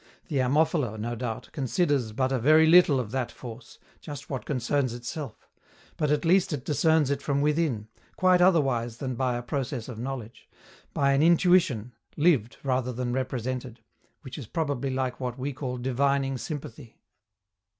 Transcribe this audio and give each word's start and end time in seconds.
The 0.29 0.37
Ammophila, 0.41 0.97
no 0.97 1.13
doubt, 1.13 1.51
discerns 1.53 2.11
but 2.11 2.31
a 2.31 2.39
very 2.39 2.65
little 2.65 2.99
of 2.99 3.11
that 3.11 3.31
force, 3.31 3.77
just 3.99 4.31
what 4.31 4.45
concerns 4.47 4.95
itself; 4.95 5.47
but 5.95 6.09
at 6.09 6.25
least 6.25 6.51
it 6.51 6.65
discerns 6.65 7.11
it 7.11 7.21
from 7.21 7.39
within, 7.39 7.87
quite 8.15 8.41
otherwise 8.41 8.97
than 8.97 9.13
by 9.13 9.37
a 9.37 9.43
process 9.43 9.87
of 9.87 9.99
knowledge 9.99 10.49
by 10.91 11.13
an 11.13 11.21
intuition 11.21 11.93
(lived 12.17 12.57
rather 12.63 12.91
than 12.91 13.13
represented), 13.13 13.81
which 14.23 14.39
is 14.39 14.47
probably 14.47 14.89
like 14.89 15.19
what 15.19 15.37
we 15.37 15.53
call 15.53 15.77
divining 15.77 16.35
sympathy. 16.39 16.99